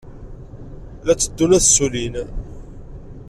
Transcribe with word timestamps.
La 1.05 1.13
tteddun 1.15 1.55
ad 1.57 1.61
ssullin. 1.65 2.15